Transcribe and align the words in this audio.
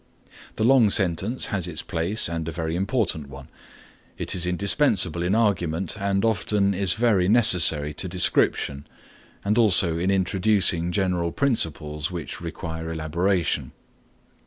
The 0.55 0.63
long 0.63 0.89
sentence 0.89 1.45
has 1.53 1.67
its 1.67 1.83
place 1.83 2.27
and 2.27 2.47
a 2.47 2.51
very 2.51 2.75
important 2.75 3.29
one. 3.29 3.49
It 4.17 4.33
is 4.33 4.47
indispensable 4.47 5.21
in 5.21 5.35
argument 5.35 5.95
and 5.95 6.25
often 6.25 6.73
is 6.73 6.93
very 6.95 7.29
necessary 7.29 7.93
to 7.93 8.07
description 8.09 8.87
and 9.45 9.59
also 9.59 9.99
in 9.99 10.09
introducing 10.09 10.91
general 10.91 11.31
principles 11.31 12.09
which 12.09 12.41
require 12.41 12.91
elaboration. 12.91 13.73